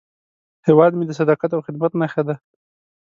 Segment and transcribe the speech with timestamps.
[0.67, 2.35] هیواد مې د صداقت او خدمت نښه ده